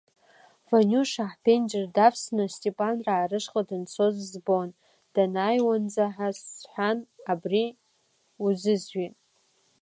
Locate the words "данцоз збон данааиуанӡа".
3.67-6.05